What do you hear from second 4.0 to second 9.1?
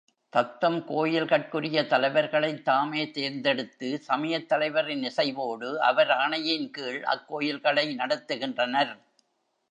சமயத் தலைவரின் இசைவோடு, அவராணையின் கீழ் அக்கோயில்களை நடத்துகின்றனர்.